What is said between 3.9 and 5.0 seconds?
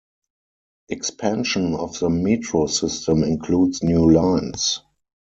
lines.